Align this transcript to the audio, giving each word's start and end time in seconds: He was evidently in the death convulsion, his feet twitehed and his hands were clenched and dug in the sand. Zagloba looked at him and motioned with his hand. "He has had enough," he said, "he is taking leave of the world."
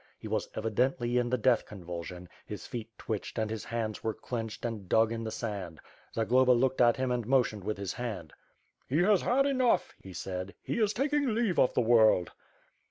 He 0.17 0.27
was 0.27 0.49
evidently 0.55 1.19
in 1.19 1.29
the 1.29 1.37
death 1.37 1.63
convulsion, 1.67 2.27
his 2.43 2.65
feet 2.65 2.89
twitehed 2.97 3.37
and 3.37 3.51
his 3.51 3.65
hands 3.65 4.03
were 4.03 4.15
clenched 4.15 4.65
and 4.65 4.89
dug 4.89 5.11
in 5.11 5.23
the 5.23 5.29
sand. 5.29 5.79
Zagloba 6.15 6.53
looked 6.53 6.81
at 6.81 6.97
him 6.97 7.11
and 7.11 7.27
motioned 7.27 7.63
with 7.63 7.77
his 7.77 7.93
hand. 7.93 8.33
"He 8.89 8.97
has 9.03 9.21
had 9.21 9.45
enough," 9.45 9.93
he 10.01 10.13
said, 10.13 10.55
"he 10.63 10.79
is 10.79 10.93
taking 10.93 11.35
leave 11.35 11.59
of 11.59 11.75
the 11.75 11.81
world." 11.81 12.31